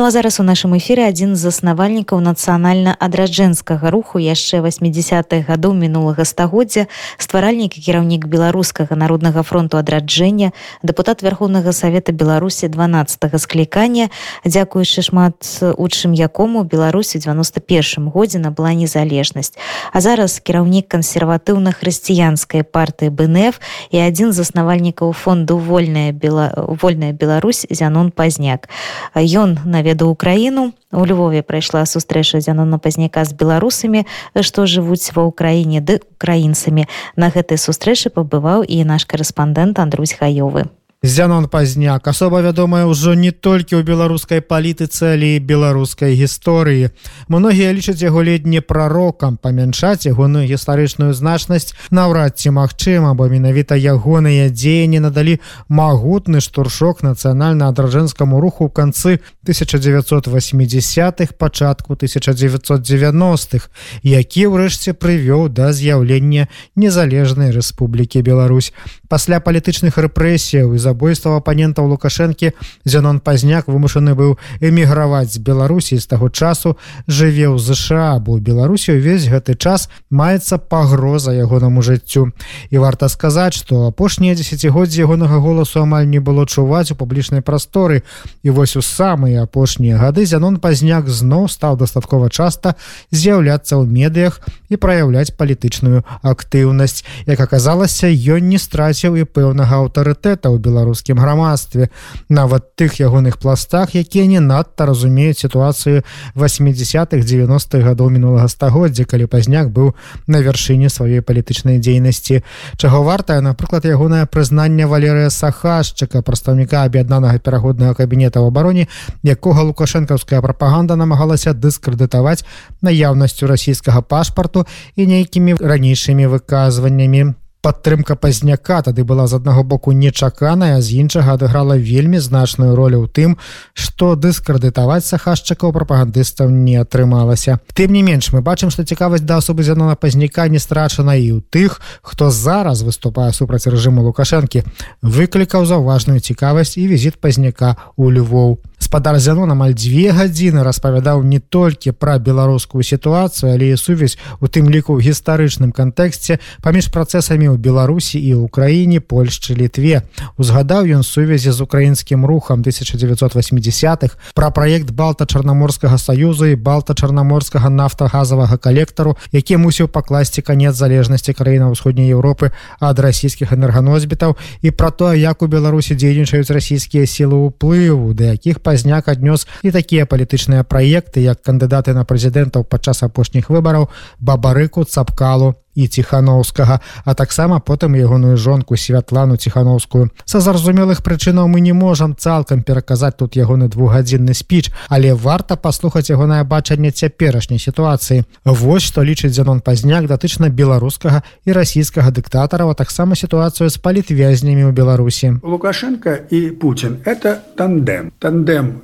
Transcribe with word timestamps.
Ну 0.00 0.06
а 0.06 0.10
зараз 0.10 0.40
у 0.40 0.44
нашым 0.48 0.72
эфіры 0.80 1.04
адзін 1.04 1.36
з 1.36 1.44
заснавальнікаў 1.44 2.24
нацыянальна-адраджэнскага 2.24 3.92
руху 3.92 4.16
яшчэ 4.16 4.64
80-х 4.64 5.44
гадоў 5.44 5.76
мінулага 5.76 6.24
стагоддзя 6.24 6.88
стваральнік 7.20 7.76
і 7.76 7.84
кіраўнік 7.84 8.24
беларускага 8.24 8.96
народнага 8.96 9.44
фронту 9.44 9.76
адраджэння 9.76 10.56
дэпутат 10.80 11.20
вярхоўнага 11.20 11.76
савета 11.76 12.16
беларусі 12.16 12.72
12 12.72 13.28
склікання. 13.36 14.08
Дзякуючы 14.40 15.04
шмат 15.04 15.36
у 15.60 15.84
чым 15.92 16.16
якому 16.16 16.64
беларусі 16.64 17.20
91 17.20 18.08
годзе 18.08 18.40
набыла 18.40 18.72
незалежнасць. 18.72 19.52
А 19.92 20.00
зараз 20.00 20.40
кіраўнік 20.40 20.88
кансерватыўна-хрысціянскай 20.88 22.64
партыі 22.64 23.12
бнф 23.12 23.60
і 23.92 24.00
адзін 24.00 24.32
з 24.32 24.40
заснавальнікаў 24.40 25.12
фонду 25.12 25.60
вольная 25.60 26.16
бела 26.16 26.56
вольная 26.56 27.12
Беларусь 27.12 27.68
зянон 27.68 28.08
пазняк. 28.16 28.72
Ён 29.12 29.60
на 29.68 29.89
наведаў 29.90 30.10
украіну. 30.10 30.72
У 30.92 31.06
Львове 31.06 31.42
прайшла 31.42 31.86
сустрэча 31.86 32.40
зянона 32.40 32.78
пазняка 32.78 33.24
з 33.24 33.34
беларусамі. 33.34 34.06
Што 34.38 34.66
жывуць 34.66 35.10
ва 35.14 35.26
ўкраіне 35.26 35.80
ды 35.82 36.00
украінцамі. 36.14 36.86
На 37.16 37.30
гэтай 37.30 37.58
сустрэчы 37.58 38.10
пабываў 38.10 38.62
і 38.62 38.84
наш 38.84 39.06
корэспандэнт 39.06 39.78
Андрусь 39.78 40.14
хаёвы 40.14 40.70
Зянон 41.02 41.48
пазняк. 41.48 42.04
Асоба 42.08 42.42
вядомая 42.44 42.84
ўжо 42.84 43.16
не 43.16 43.32
толькі 43.32 43.80
ў 43.80 43.88
беларускай 43.88 44.44
палітыцы 44.44 45.16
але 45.16 45.40
беларускай 45.40 46.12
гісторыі. 46.12 46.92
Многія 47.24 47.72
лічаць 47.72 48.04
яго 48.04 48.20
ледні 48.20 48.60
прарокам. 48.60 49.40
Памяншаць 49.40 50.04
ягоную 50.04 50.44
гістарычную 50.44 51.16
значнасць 51.16 51.72
наўрад 51.88 52.36
ці 52.36 52.52
магчыма 52.52 53.16
бо 53.16 53.32
менавіта 53.32 53.80
ягоныя 53.80 54.52
дзеянні 54.52 55.00
надалі 55.00 55.40
магутны 55.72 56.44
штуршок 56.44 57.00
нацыянальна-адражэнскаму 57.00 58.36
руху 58.36 58.68
ў 58.68 58.76
канцы 58.76 59.24
1980-х 59.48 61.32
пачатку 61.40 61.96
1990-х 61.96 63.72
які 64.04 64.52
ўрэшце 64.52 64.92
прывёў 64.92 65.48
да 65.48 65.72
з'яўлення 65.72 66.52
незалежнай 66.76 67.56
Рэспублікі 67.56 68.20
Беларусь. 68.20 68.76
Пасля 69.08 69.40
палітычных 69.40 69.96
рэпрэсіяў 69.96 70.76
і 70.76 70.89
забойства 70.90 71.38
апанентаў 71.38 71.86
лукашэнкі. 71.86 72.52
Зянон 72.84 73.22
пазняк 73.22 73.70
вымушаны 73.70 74.18
быў 74.18 74.36
эміграваць 74.58 75.30
з 75.30 75.38
беларусі. 75.38 76.02
З 76.02 76.06
таго 76.10 76.28
часу 76.28 76.74
жыве 77.06 77.46
ў 77.46 77.58
ЗША 77.62 78.18
бо 78.18 78.42
беларусі 78.42 78.98
увесь 78.98 79.30
гэты 79.30 79.54
час 79.54 79.86
маецца 80.10 80.58
пагроза 80.58 81.30
ягонаму 81.30 81.82
жыццю. 81.82 82.34
І 82.70 82.82
варта 82.82 83.06
сказаць 83.08 83.54
што 83.54 83.86
апошнія 83.86 84.34
десятгоддзі 84.34 85.06
ягонага 85.06 85.38
голасу 85.38 85.82
амаль 85.86 86.10
не 86.10 86.18
было 86.18 86.46
чуваць 86.46 86.90
у 86.90 86.98
публічнай 86.98 87.40
прасторы. 87.40 88.02
І 88.42 88.50
вось 88.50 88.74
у 88.76 88.82
самыя 88.82 89.46
апошнія 89.46 89.96
гады 89.96 90.26
зянон 90.26 90.58
пазняк 90.58 91.06
зноў 91.06 91.46
стаў 91.46 91.78
дастаткова 91.78 92.30
часта 92.30 92.74
з'яўляцца 93.14 93.78
ў 93.78 93.86
медыях 93.86 94.42
і 94.68 94.76
праяўляць 94.76 95.36
палітычную 95.38 96.02
актыўнасць. 96.22 97.04
Як 97.30 97.38
аказалася 97.40 98.10
ён 98.10 98.50
не 98.50 98.58
страціў 98.58 99.16
і 99.20 99.28
пэўнага 99.28 99.84
аўтарытэта 99.84 100.50
ў 100.50 100.58
беларускім 100.80 101.20
грамадстве. 101.20 101.90
Нават 102.28 102.74
тых 102.76 103.00
ягоных 103.00 103.36
пластах 103.38 103.94
якія 103.94 104.26
не 104.26 104.40
надта 104.40 104.86
разумеюць 104.86 105.38
сітуацыю 105.44 106.02
80-х 106.34 107.20
90-х 107.20 107.84
гадоў 107.84 108.08
мінулага 108.08 108.48
стагоддзя 108.48 109.04
калі 109.04 109.28
пазняк 109.28 109.68
быў 109.68 109.92
на 110.26 110.40
вяршыні 110.40 110.88
сваёй 110.88 111.20
палітычнай 111.20 111.78
дзейнасці. 111.78 112.40
Чаго 112.80 113.02
вартае 113.04 113.40
напрыклад 113.44 113.84
ягонае 113.84 114.24
прызнанне 114.24 114.88
валерыя 114.88 115.28
сахашчыка 115.28 116.22
прадстаўніка 116.24 116.88
аб'яднанага 116.88 117.36
пераходнага 117.38 117.94
кабінета 117.94 118.40
ў 118.40 118.48
абароне 118.48 118.88
якога 119.20 119.68
лукашэнкаўская 119.68 120.40
прапаганда 120.40 120.96
намагалася 120.96 121.52
дыскрэдытаваць 121.52 122.44
наяўнасцю 122.80 123.46
расійскага 123.46 124.00
пашпарту 124.00 124.64
і 124.96 125.06
нейкімі 125.06 125.60
ранейшымі 125.60 126.24
выказваннямі 126.32 127.36
падтрымка 127.62 128.16
пазняка 128.16 128.80
тады 128.82 129.04
была 129.04 129.26
з 129.26 129.36
аднаго 129.36 129.62
боку 129.62 129.92
нечаканая 129.92 130.80
з 130.80 130.96
іншага 131.02 131.36
адыграла 131.36 131.76
вельмі 131.76 132.18
значную 132.18 132.74
ролю 132.74 133.04
ў 133.04 133.08
тым 133.12 133.36
што 133.74 134.16
дыскрэдытаваць 134.16 135.04
сахашчыкаў 135.04 135.72
прапагандыстаў 135.76 136.48
не 136.48 136.76
атрымалася. 136.80 137.60
Тым 137.76 137.92
не 137.92 138.02
менш 138.02 138.32
мы 138.32 138.40
бачым 138.40 138.72
што 138.72 138.84
цікавасць 138.84 139.26
да 139.28 139.38
асобы 139.44 139.62
зянона 139.62 139.96
пазняка 139.96 140.48
не 140.48 140.58
страчана 140.58 141.16
і 141.20 141.36
ў 141.36 141.44
тых 141.52 141.80
хто 142.00 142.30
зараз 142.30 142.80
выступае 142.82 143.32
супраць 143.36 143.68
рэжыму 143.68 144.00
лукашэнкі 144.08 144.64
выклікаў 145.02 145.68
заўважную 145.68 146.20
цікавасць 146.20 146.80
і 146.80 146.88
візіт 146.88 147.20
пазняка 147.20 147.76
у 147.96 148.08
Львоў 148.10 148.58
спадар 148.80 149.20
зянон 149.20 149.52
амаль 149.52 149.74
дзве 149.76 150.10
гадзіны 150.16 150.64
распавядаў 150.64 151.22
не 151.22 151.38
толькі 151.38 151.92
пра 151.92 152.16
беларускую 152.18 152.82
сітуацыю 152.82 153.52
але 153.52 153.70
і 153.70 153.76
сувязь 153.76 154.16
у 154.40 154.48
тым 154.48 154.72
ліку 154.72 154.96
ў 154.96 155.04
гістарычным 155.04 155.70
кантэксце 155.70 156.40
паміж 156.64 156.88
працэсамі 156.88 157.52
ў 157.52 157.56
беларусі 157.60 158.16
і 158.16 158.48
ўкраіне 158.48 159.04
польшчы 159.04 159.54
літве 159.54 160.02
узгадаў 160.40 160.88
ён 160.96 161.04
сувязі 161.04 161.52
з 161.52 161.60
украінскім 161.60 162.24
рухам 162.24 162.64
1980-х 162.64 164.16
пра 164.34 164.48
праект 164.50 164.90
балта-чарнаморскага 164.96 166.00
саюза 166.00 166.48
і 166.48 166.56
балта-чарнаморскага 166.56 167.68
нафтагазавага 167.68 168.56
калектару 168.56 169.14
які 169.30 169.60
мусіў 169.60 169.92
пакласці 169.92 170.40
канец 170.42 170.74
залежнасці 170.74 171.36
краіна 171.36 171.68
ўсходняй 171.68 172.10
Еўропы 172.16 172.50
ад 172.80 172.96
расійскіх 172.96 173.52
энерганосбітаў 173.52 174.40
і 174.64 174.72
пра 174.72 174.90
тое 174.90 175.20
як 175.20 175.44
у 175.44 175.52
беларусі 175.52 175.94
дзейнічаюць 175.94 176.48
расійскія 176.48 177.04
сілы 177.04 177.36
ўплыву 177.52 178.16
да 178.16 178.32
якіх 178.34 178.64
па 178.64 178.69
пазняк 178.70 179.10
аднёс 179.10 179.48
і 179.66 179.74
такія 179.74 180.06
палітычныя 180.06 180.62
праекты 180.62 181.26
як 181.26 181.42
кандыдаты 181.42 181.90
на 181.98 182.06
прэзідэнтаў 182.06 182.62
падчас 182.70 183.02
апошніх 183.02 183.50
выбараў 183.50 183.90
бабарыку 184.22 184.86
цапкалу 184.86 185.56
і 185.74 185.88
ціхановскага 185.88 186.80
а 187.04 187.14
таксама 187.14 187.60
потым 187.60 187.94
ягоную 187.94 188.36
жонку 188.36 188.76
святлану 188.76 189.36
ціхановскую. 189.36 190.10
Са 190.24 190.40
зразумелых 190.40 191.02
прычынаў 191.02 191.48
мы 191.48 191.60
не 191.60 191.72
можам 191.72 192.16
цалкам 192.16 192.62
пераказаць 192.62 193.16
тут 193.16 193.36
ягоны 193.36 193.68
двухгадзінны 193.68 194.34
спіч 194.34 194.70
але 194.88 195.14
варта 195.14 195.56
паслухаць 195.56 196.10
ягонае 196.10 196.44
бачанне 196.44 196.90
цяперашняй 196.90 197.58
сітуацыі. 197.58 198.24
Вось 198.44 198.82
што 198.82 199.02
лічыць 199.02 199.34
зянон 199.34 199.60
пазняк 199.60 200.06
датычна 200.06 200.48
беларускага 200.48 201.22
і 201.44 201.52
расійскага 201.52 202.10
дыктатарава 202.10 202.74
таксама 202.74 203.14
сітуацыю 203.14 203.70
з 203.70 203.76
палітвязнямі 203.78 204.66
ў 204.66 204.72
беларусі. 204.72 205.40
Лукашенко 205.42 206.26
і 206.30 206.50
Путін 206.50 206.98
это 207.04 207.38
тандем. 207.56 208.12
Тандем 208.18 208.80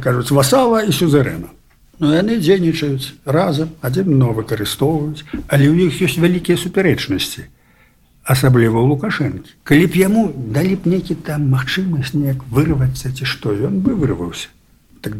кажуць 0.00 0.30
васава 0.30 0.82
і 0.82 0.92
сюзерена 0.92 1.61
Ну, 2.02 2.10
яны 2.10 2.36
дзейнічаюць 2.42 3.14
разам 3.30 3.68
адзін 3.86 4.16
но 4.18 4.32
выкарыстоўваюць 4.34 5.22
але 5.46 5.70
ў 5.70 5.86
іх 5.86 6.00
ёсць 6.02 6.18
вялікія 6.18 6.58
супярэчнасці 6.58 7.46
асабліва 8.26 8.82
ў 8.82 8.86
лукашэнкі. 8.90 9.54
Калі 9.62 9.86
б 9.86 9.92
яму 10.02 10.22
далі 10.34 10.82
б 10.82 10.90
нейкі 10.94 11.14
там 11.22 11.46
магчымасць 11.54 12.10
неяк 12.18 12.42
вырывацца 12.50 13.14
ці 13.14 13.22
што 13.22 13.54
ён 13.54 13.78
бы 13.86 13.94
вырваўся. 13.94 14.50
Так 14.98 15.14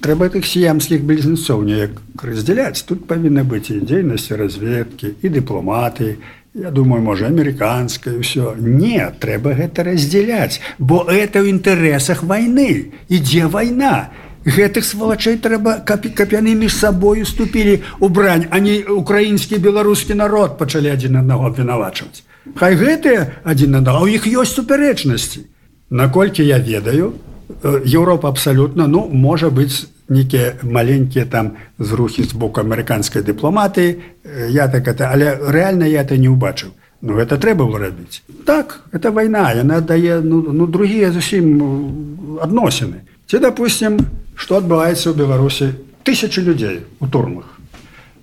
трэба 0.00 0.32
тых 0.32 0.48
сіямскіх 0.48 1.04
блізнецоў 1.04 1.68
неяк 1.68 2.00
раздзяляць. 2.16 2.80
Тут 2.88 3.04
павінна 3.12 3.44
быць 3.44 3.68
і 3.68 3.84
дзейнасці 3.84 4.40
разведкі 4.40 5.12
і 5.20 5.36
дыпламаты. 5.36 6.16
Я 6.56 6.72
думаю 6.72 7.04
можа 7.04 7.28
амерыканскае 7.28 8.16
ўсё 8.16 8.56
не 8.56 9.04
трэба 9.20 9.52
гэта 9.60 9.84
раздзяляць 9.84 10.64
бо 10.80 11.04
это 11.12 11.44
ў 11.44 11.60
інтарэсах 11.60 12.24
вайны. 12.24 12.96
Ідзе 13.12 13.52
вайна. 13.52 14.08
і 14.08 14.21
гэтых 14.44 14.84
свалачэй 14.84 15.38
трэба 15.38 15.82
каб, 15.86 16.06
каб 16.14 16.32
яны 16.32 16.54
між 16.54 16.74
сабою 16.74 17.24
ступілі 17.26 17.82
ў 18.00 18.08
брань 18.08 18.46
а 18.50 18.58
не 18.58 18.82
украінскі 18.82 19.58
беларускі 19.62 20.14
народ 20.14 20.58
пачалі 20.58 20.90
адзін 20.90 21.22
аднаго 21.22 21.46
абвінавачваць. 21.46 22.26
Хай 22.58 22.74
гэтыя 22.74 23.42
адзін 23.44 23.78
адна 23.78 24.02
у 24.02 24.10
іх 24.10 24.26
ёсць 24.26 24.58
супярэчнасці. 24.58 25.46
Наколькі 25.90 26.42
я 26.42 26.58
ведаю 26.58 27.14
Еўропа 27.62 28.28
абсалютна 28.28 28.86
ну 28.86 29.06
можа 29.06 29.50
быць 29.50 29.86
нейкія 30.08 30.58
маленькія 30.62 31.24
там 31.24 31.52
зрухі 31.78 32.24
з 32.24 32.32
боку 32.34 32.60
амерыканскай 32.60 33.22
дыпламатыі 33.22 34.02
я 34.50 34.68
так 34.68 34.88
это 34.88 35.10
але 35.12 35.38
рэальна 35.38 35.86
я 35.86 36.02
это 36.02 36.16
не 36.16 36.28
ўбачыў. 36.28 36.74
Ну 37.02 37.14
гэта 37.14 37.38
трэба 37.38 37.66
было 37.66 37.78
рабіць. 37.78 38.22
Так 38.46 38.82
это 38.92 39.10
вайна 39.10 39.52
яна 39.54 39.80
дае 39.80 40.20
ну, 40.22 40.42
ну 40.42 40.66
другія 40.66 41.12
зусім 41.12 42.38
адносіны. 42.42 43.06
Ці 43.26 43.38
допустим 43.38 44.00
што 44.42 44.58
адбываецца 44.58 45.06
ў 45.10 45.14
беларусі 45.22 45.70
тысячи 46.02 46.42
людзей 46.42 46.82
у 46.98 47.06
турмах. 47.06 47.46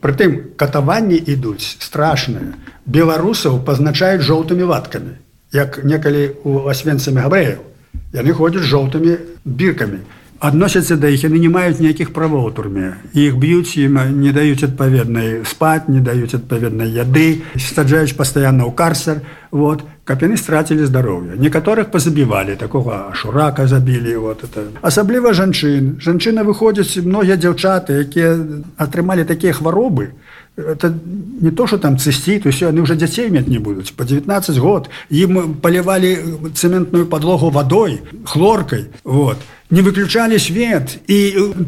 Прытым 0.04 0.36
катаванні 0.60 1.16
ідуць 1.16 1.80
страшныя. 1.80 2.52
Беларусаў 2.84 3.64
пазначаюць 3.64 4.28
жоўтымі 4.28 4.68
ваткамі. 4.68 5.16
Як 5.56 5.82
некалі 5.88 6.36
у 6.44 6.68
асвенцамі 6.72 7.24
габрэяў 7.24 7.66
яны 8.14 8.34
ходзяць 8.34 8.66
жоўтымі 8.70 9.18
біркамі 9.46 10.00
адносяцца 10.40 10.96
да 10.96 11.12
іх 11.12 11.28
яны 11.28 11.40
не 11.40 11.52
маюць 11.52 11.80
ніякіх 11.84 12.12
правоў 12.16 12.48
у 12.48 12.52
турме 12.56 12.96
іх 13.14 13.36
б'юць 13.36 13.76
ім 13.76 14.00
не 14.24 14.32
даюць 14.32 14.64
адпаведнай 14.64 15.44
спаць 15.44 15.92
не 15.92 16.00
даюць 16.00 16.34
адпаведнай 16.40 16.90
яды 16.96 17.44
саджаюць 17.60 18.16
пастаянна 18.16 18.64
ў 18.64 18.74
карцер 18.74 19.22
вот. 19.52 19.84
Каб 20.10 20.24
яны 20.26 20.38
страцілі 20.42 20.88
здароўе 20.90 21.36
некаторых 21.38 21.92
пазабівалі 21.92 22.56
такога 22.56 23.14
шурака 23.14 23.68
забілі 23.68 24.16
вот 24.16 24.44
это. 24.44 24.66
Асабліва 24.82 25.34
жанчын 25.34 26.00
жанчына 26.02 26.48
выходзяць 26.48 27.04
многія 27.04 27.38
дзяўчаты 27.38 28.00
якія 28.08 28.40
атрымалі 28.78 29.28
такія 29.28 29.54
хваробы 29.54 30.16
это 30.56 30.94
не 31.42 31.52
то 31.52 31.68
что 31.68 31.78
там 31.78 31.98
цыстит 31.98 32.46
и 32.46 32.50
все 32.50 32.70
они 32.70 32.82
уже 32.82 32.96
дзяцей 32.96 33.30
мець 33.30 33.48
не 33.48 33.60
будуць 33.60 33.92
по 33.92 34.04
19 34.04 34.58
год 34.58 34.90
ім 35.10 35.54
полівалі 35.62 36.18
цементную 36.56 37.06
подлогу 37.06 37.50
водой 37.50 38.02
хлоркой 38.26 38.88
вот 39.04 39.38
не 39.70 39.82
выключалі 39.82 40.40
свет 40.40 40.98
і 41.08 41.18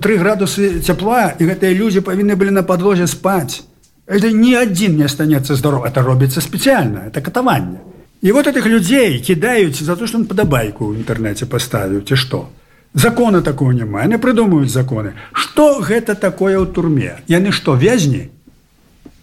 три 0.02 0.18
градусы 0.18 0.82
цяпла 0.82 1.38
і 1.38 1.46
гэтыя 1.46 1.74
люди 1.78 2.02
павінны 2.02 2.36
былі 2.36 2.52
на 2.52 2.64
подлозе 2.64 3.08
спать. 3.08 3.64
Это 4.08 4.32
ни 4.32 4.54
один 4.54 4.98
не 4.98 5.04
останется 5.04 5.56
здоров 5.56 5.86
это 5.86 6.02
робіцца 6.02 6.42
специально 6.42 7.06
это 7.08 7.22
катаванне 7.22 7.80
і 8.22 8.32
вот 8.32 8.48
этих 8.48 8.66
людзей 8.66 9.20
кидаюць 9.20 9.84
за 9.84 9.96
то 9.96 10.08
что 10.08 10.18
он 10.18 10.26
падабайку 10.26 10.88
в 10.88 10.96
интернете 10.96 11.46
поставіў 11.46 12.02
ці 12.02 12.16
что? 12.16 12.50
Закона 12.94 13.42
такого 13.42 13.72
няма 13.72 14.06
не 14.06 14.18
придумаюць 14.18 14.72
законы. 14.72 15.14
Что 15.32 15.80
гэта 15.80 16.16
такое 16.16 16.58
ў 16.58 16.66
турме? 16.66 17.22
Яны 17.28 17.52
что 17.52 17.76
вязні 17.76 18.30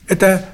это 0.06 0.44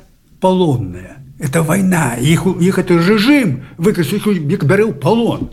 полонная 0.40 1.18
это 1.38 1.62
война 1.62 2.16
их 2.16 2.46
их 2.46 2.78
это 2.78 2.94
режим 2.94 3.64
выкрик 3.76 4.64
бярыў 4.64 4.94
полон. 4.94 5.50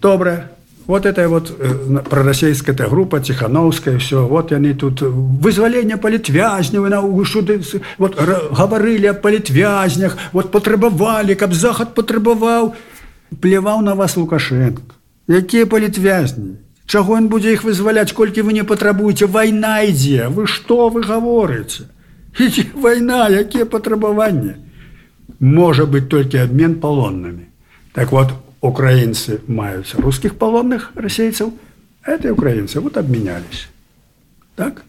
Добра 0.00 0.52
вот 0.86 1.06
это 1.06 1.28
вот 1.28 1.54
э, 1.58 1.98
пророссийская 2.08 2.74
эта 2.74 2.88
группа 2.88 3.20
тихохановская 3.20 3.98
все 3.98 4.26
вот 4.26 4.50
яны 4.50 4.74
тут 4.74 5.02
вызваление 5.02 5.96
палітвязню 5.96 6.88
на 6.88 7.24
шуды 7.24 7.60
вот 7.98 8.16
гаварылі 8.18 9.10
о 9.10 9.14
палітвязнях 9.14 10.16
вот 10.32 10.50
патрабавалі 10.50 11.34
каб 11.34 11.54
захад 11.54 11.94
патрабаваў 11.94 12.74
плеваў 13.40 13.80
на 13.80 13.94
вас 13.94 14.16
лукашенко. 14.16 14.82
Якія 15.28 15.66
палітвязні 15.66 16.56
чаго 16.86 17.14
он 17.14 17.28
будзе 17.28 17.52
іх 17.52 17.64
вызваляць 17.64 18.12
колькі 18.12 18.42
вы 18.42 18.52
не 18.52 18.64
патрабуеце 18.64 19.26
вайна 19.26 19.82
ідзе 19.82 20.28
вы 20.28 20.46
что 20.46 20.88
вы 20.88 21.02
гаворыце 21.02 21.88
Ідзе 22.40 22.64
вайна, 22.74 23.28
якія 23.28 23.66
патрабаванні? 23.66 24.54
Можа 25.40 25.84
быць 25.84 26.08
толькі 26.08 26.38
абмен 26.38 26.80
палоннымі. 26.80 27.44
Так 27.92 28.12
вот 28.12 28.32
украінцы 28.62 29.42
маюць 29.48 29.94
рускіх 29.98 30.38
палонных 30.38 30.94
расейцаў, 30.94 31.52
это 32.06 32.32
украінцы 32.32 32.80
вот 32.80 32.96
абмянялись. 32.96 33.68
Так? 34.56 34.84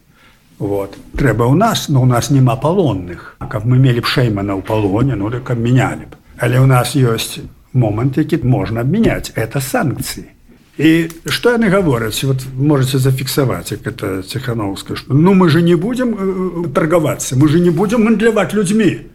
Вот. 0.60 0.96
трэба 1.18 1.50
ў 1.50 1.56
нас, 1.58 1.90
но 1.90 2.02
у 2.02 2.06
нас 2.06 2.30
няма 2.30 2.56
палонных. 2.56 3.36
А 3.40 3.48
каб 3.48 3.66
мы 3.66 3.82
мелі 3.82 4.00
б 4.00 4.08
шэймана 4.08 4.54
ў 4.56 4.62
палоне, 4.62 5.16
ну 5.18 5.30
так 5.34 5.50
абмянялі 5.50 6.06
б. 6.08 6.16
Але 6.38 6.62
ў 6.62 6.70
нас 6.70 6.96
ёсць 6.96 7.42
момант, 7.74 8.18
які 8.18 8.46
можна 8.46 8.86
абмяняць 8.86 9.34
это 9.36 9.60
санкцыі. 9.60 10.30
І 10.78 11.10
што 11.30 11.54
яны 11.54 11.70
гавораць 11.70 12.24
вот 12.26 12.42
можете 12.58 12.98
зафіксаваць 12.98 13.72
як 13.78 13.86
это 13.86 14.24
ціхановска 14.26 14.96
што 14.98 15.14
ну 15.14 15.34
мы 15.38 15.50
же 15.50 15.62
не 15.62 15.76
будем 15.76 16.16
э, 16.18 16.70
торговаться 16.74 17.36
мы 17.36 17.48
же 17.48 17.60
не 17.60 17.70
будем 17.70 18.06
гандляваць 18.06 18.54
людьми 18.54 19.06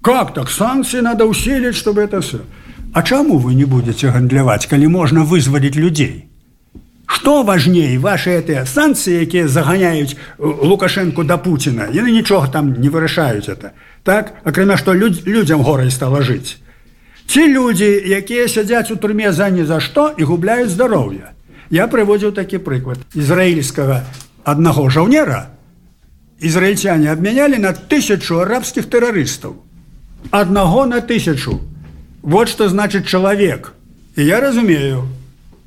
как 0.00 0.32
так 0.32 0.48
санкции 0.48 1.00
надо 1.00 1.26
усилить 1.26 1.74
чтобы 1.74 2.02
это 2.02 2.20
все 2.20 2.46
А 2.92 3.02
чаму 3.02 3.38
вы 3.38 3.54
не 3.54 3.64
будете 3.64 4.10
гандляваць 4.10 4.66
калі 4.66 4.88
можна 4.88 5.24
вызваліць 5.24 5.76
людзей 5.76 6.26
что 7.10 7.42
важней 7.42 7.98
ваши 7.98 8.30
это 8.30 8.64
санкции 8.66 9.20
якія 9.22 9.48
заганяюць 9.48 10.16
лукашенко 10.38 11.24
да 11.24 11.36
Путина 11.36 11.88
яны 11.92 12.10
нічога 12.10 12.48
там 12.48 12.74
не 12.80 12.88
вырашаюць 12.88 13.48
это 13.48 13.72
так 14.02 14.34
акрамя 14.44 14.76
что 14.76 14.92
людь, 14.94 15.26
людям 15.26 15.62
горай 15.62 15.90
стала 15.90 16.22
жыць 16.22 16.58
Ці 17.30 17.46
людзі, 17.46 17.86
якія 18.10 18.48
сядзяць 18.50 18.90
у 18.90 18.96
турме 18.98 19.30
за 19.32 19.46
ні 19.54 19.62
за 19.62 19.78
што 19.78 20.10
і 20.18 20.26
губляюць 20.26 20.74
здароўе. 20.74 21.30
Я 21.70 21.86
прыводзіў 21.86 22.32
такі 22.34 22.58
прыклад 22.58 22.98
ізраільскага 23.14 24.02
аднаго 24.42 24.90
жаўнера. 24.90 25.54
Ізраільцяне 26.42 27.12
абмянялі 27.12 27.62
на 27.62 27.70
тысячу 27.70 28.42
арабскіх 28.42 28.90
тэрарыстаў. 28.90 29.54
Аднаго 30.34 30.86
на 30.90 30.98
тысячу. 30.98 31.60
Вот 32.22 32.48
што 32.48 32.68
значыць 32.68 33.06
чалавек. 33.06 33.72
І 34.16 34.24
я 34.24 34.40
разумею, 34.40 35.08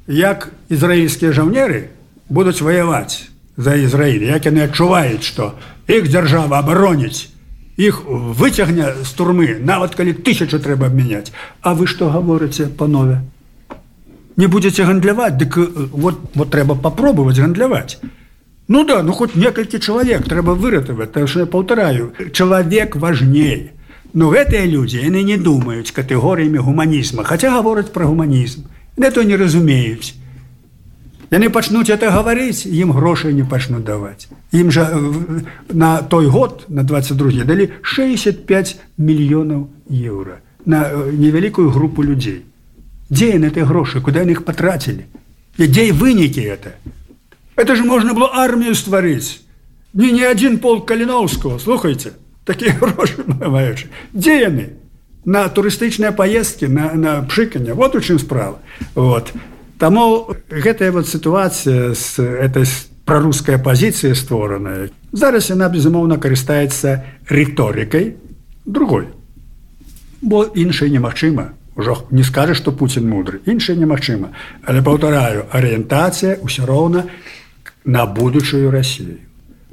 як 0.07 0.51
ізраільскія 0.69 1.31
жаўнеры 1.31 1.89
будуць 2.29 2.61
ваяваць 2.61 3.29
за 3.57 3.75
Ізраіль, 3.75 4.29
як 4.29 4.45
яны 4.45 4.65
адчуваюць, 4.65 5.23
што 5.23 5.53
іх 5.87 6.09
дзяржава 6.09 6.59
абароніць 6.59 7.33
іх 7.77 8.03
выцягне 8.05 8.93
з 9.03 9.11
турмы 9.17 9.57
нават 9.59 9.95
калі 9.95 10.13
тысячу 10.13 10.59
трэба 10.59 10.87
абмяняць 10.87 11.33
А 11.61 11.73
вы 11.73 11.87
што 11.87 12.09
гаворыце 12.09 12.67
панове? 12.69 13.21
Не 14.37 14.47
будете 14.47 14.85
гандляваць 14.85 15.37
дык 15.37 15.57
вот 15.91 16.19
вот 16.35 16.51
трэба 16.51 16.75
попробовать 16.75 17.39
гандляваць 17.39 17.97
Ну 18.67 18.85
да 18.85 19.01
ну 19.03 19.11
хоть 19.11 19.35
некалькі 19.35 19.79
чалавек 19.79 20.29
трэба 20.29 20.53
выратаваць 20.53 21.11
так 21.11 21.27
что 21.27 21.39
я 21.39 21.45
паўтараю 21.45 22.13
чалавек 22.31 22.95
важней 22.95 23.72
но 24.13 24.29
гэтыя 24.29 24.65
людзі 24.69 25.01
яны 25.01 25.23
не 25.25 25.37
думаюць 25.37 25.91
катэгорыямі 25.91 26.61
гуманізма 26.61 27.23
хотя 27.23 27.51
гавораць 27.51 27.89
про 27.89 28.07
гуманізм. 28.07 28.69
Не 28.97 29.09
то 29.11 29.23
не 29.23 29.35
разумеюць. 29.35 30.13
Яны 31.33 31.49
пачнуць 31.49 31.89
это 31.89 32.13
гаварыць 32.13 32.69
ім 32.69 32.93
грошай 32.93 33.33
не 33.33 33.43
пачнуць 33.43 33.81
даваць. 33.81 34.29
Ім 34.53 34.69
жа 34.69 34.85
на 35.73 36.05
той 36.05 36.27
год 36.27 36.65
на 36.69 36.83
22 36.83 37.43
далі 37.43 37.69
65 37.81 38.77
мільёнаў 38.97 39.67
еўра 39.89 40.37
на 40.65 40.89
невялікую 41.11 41.69
групу 41.69 42.03
людзей. 42.03 42.45
Дзе 43.09 43.39
на 43.39 43.49
этой 43.49 43.65
грошы 43.65 44.01
куда 44.01 44.21
яны 44.21 44.37
іх 44.37 44.45
патрацілі 44.45 45.09
дзей 45.57 45.91
вынікі 45.91 46.41
это? 46.41 46.77
Это 47.55 47.75
же 47.75 47.83
можна 47.83 48.13
было 48.13 48.29
армію 48.33 48.73
стварыць. 48.73 49.41
Не 49.93 50.11
не 50.11 50.25
адзін 50.25 50.57
пол 50.57 50.85
каліноўского 50.85 51.59
слухайте 51.59 52.13
такія 52.45 52.73
грошы 52.79 53.23
маючы 53.27 53.87
дзе 54.13 54.39
яны 54.43 54.65
на 55.25 55.47
турыстычныя 55.47 56.11
паездкі 56.11 56.67
на, 56.67 56.93
на 56.93 57.21
пшыканне 57.23 57.73
вот 57.73 57.95
у 57.95 58.01
чым 58.01 58.19
справа. 58.19 58.59
Вот. 58.95 59.31
Таму 59.79 60.35
гэтая 60.49 60.91
вот 60.91 61.07
сітуацыя 61.07 61.95
з 61.95 62.19
этой 62.19 62.67
прарускай 63.05 63.59
пазіцыі 63.59 64.15
створаная 64.15 64.89
зараз 65.11 65.49
яна 65.49 65.69
безумоўна 65.69 66.17
карыстаецца 66.17 67.03
рыторыкай 67.29 68.15
другой. 68.65 69.07
Бо 70.21 70.43
іншай 70.55 70.89
немагчыма. 70.89 71.53
Ужо 71.75 72.05
не 72.11 72.23
скажа 72.23 72.53
што 72.53 72.71
Пуін 72.71 73.09
мудры 73.09 73.41
іншая 73.45 73.75
немагчыма. 73.75 74.31
Але 74.63 74.81
паўтараю 74.81 75.47
арыентацыя 75.51 76.39
ўсё 76.43 76.65
роўна 76.65 77.07
на 77.85 78.05
будучую 78.05 78.71
Россию 78.71 79.19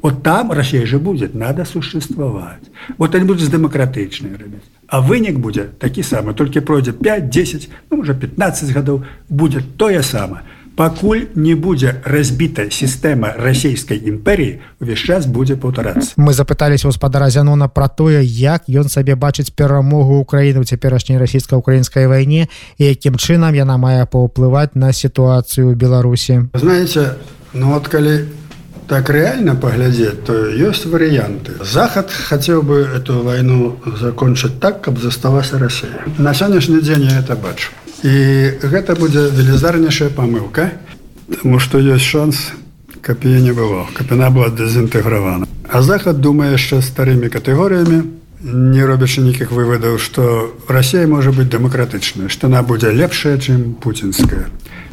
вот 0.02 0.22
там 0.22 0.52
Россия 0.52 0.86
же 0.86 0.98
будет 0.98 1.34
надо 1.34 1.64
существовать 1.64 2.70
вот 2.98 3.14
они 3.14 3.24
будут 3.24 3.50
дэмакратычныя 3.50 4.36
рабіць 4.36 4.68
А 4.90 4.98
вынік 4.98 5.38
будзе 5.38 5.70
такі 5.78 6.02
самы, 6.02 6.34
толькі 6.34 6.60
пройдзе 6.66 6.90
5-10, 6.90 7.68
ну, 7.90 8.02
уже 8.02 8.14
15 8.14 8.74
гадоў 8.74 9.06
будзе 9.28 9.62
тое 9.78 10.02
сама. 10.02 10.42
Пакуль 10.74 11.30
не 11.34 11.54
будзе 11.54 12.02
разбітая 12.02 12.70
сістэма 12.74 13.34
расійскай 13.38 14.02
імперіі, 14.02 14.58
увесь 14.80 14.98
час 14.98 15.30
будзе 15.30 15.54
паўтарацца. 15.54 16.18
Мы 16.18 16.34
запыталіся 16.34 16.90
гаспадара 16.90 17.30
Зянона 17.30 17.68
пра 17.68 17.86
тое, 17.86 18.24
як 18.24 18.66
ён 18.66 18.90
сабе 18.90 19.14
бачыць 19.14 19.54
перамогу 19.54 20.18
ўкраіны 20.26 20.58
ў 20.58 20.66
цяперашняй 20.66 21.22
расійска-украінскай 21.22 22.10
вайне 22.10 22.50
і 22.74 22.82
якім 22.82 23.14
чынам 23.14 23.54
яна 23.54 23.78
мае 23.78 24.10
паўплываць 24.10 24.74
на 24.74 24.90
сітуацыю 24.90 25.70
ў 25.70 25.78
Беларусі. 25.78 26.50
Знаеце, 26.58 27.14
ну 27.54 27.78
вот 27.78 27.86
калі 27.86 28.26
так 28.90 29.08
реально 29.08 29.54
поглядеть, 29.54 30.24
то 30.24 30.46
есть 30.46 30.84
варианты. 30.84 31.52
Захад 31.60 32.10
хотел 32.10 32.60
бы 32.60 32.78
эту 32.96 33.22
войну 33.22 33.76
закончить 34.00 34.58
так, 34.58 34.80
как 34.80 34.98
заставалась 34.98 35.52
Россия. 35.52 36.02
На 36.18 36.34
сегодняшний 36.34 36.80
день 36.80 37.02
я 37.02 37.20
это 37.20 37.36
бачу. 37.36 37.70
И 38.02 38.52
это 38.60 38.96
будет 38.96 39.32
велизарнейшая 39.32 40.10
помылка, 40.10 40.72
потому 41.28 41.60
что 41.60 41.78
есть 41.78 42.04
шанс, 42.04 42.50
как 43.00 43.24
ее 43.24 43.40
не 43.40 43.52
было, 43.52 43.86
как 43.94 44.10
она 44.10 44.28
была 44.28 44.48
дезинтегрована. 44.48 45.46
А 45.68 45.82
Захад, 45.82 46.20
думая 46.20 46.54
еще 46.54 46.80
старыми 46.80 47.28
категориями, 47.28 48.10
не 48.40 48.82
робячи 48.82 49.20
никаких 49.20 49.52
выводов, 49.52 50.02
что 50.02 50.52
Россия 50.66 51.06
может 51.06 51.36
быть 51.36 51.48
демократичной, 51.48 52.28
что 52.28 52.48
она 52.48 52.64
будет 52.64 52.92
лепшая, 52.92 53.38
чем 53.38 53.74
путинская, 53.74 54.48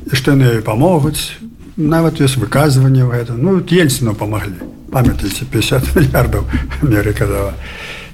и 0.05 0.15
что 0.15 0.33
они 0.33 0.43
ей 0.43 0.61
помогут, 0.61 1.15
нават 1.77 2.19
ёсць 2.19 2.37
выказванне 2.37 3.05
в 3.05 3.11
это 3.21 3.33
ну 3.33 3.59
ельцину 3.59 4.13
помогли 4.13 4.57
памятаете 4.91 5.45
50 5.45 5.95
миллиардов 5.95 6.45
Америка 6.81 7.27
дала. 7.27 7.53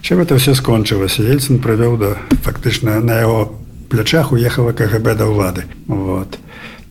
Чем 0.02 0.20
это 0.20 0.38
все 0.38 0.54
скончылася? 0.54 1.24
Ельцин 1.24 1.60
провёў 1.60 1.98
да 1.98 2.18
фактычна 2.44 3.00
на 3.00 3.20
его 3.20 3.56
плячах 3.90 4.32
уехала 4.32 4.74
КГБ 4.74 5.16
да 5.16 5.26
ўлады. 5.26 5.64
Вот. 5.88 6.40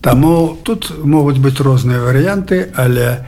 Таму 0.01 0.57
тут 0.63 0.91
могуць 1.03 1.37
быць 1.37 1.59
розныя 1.59 2.01
варыянты, 2.01 2.71
але 2.75 3.27